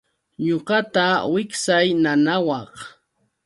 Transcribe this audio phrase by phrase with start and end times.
[0.45, 2.73] Ñuqata wiksay nanawaq.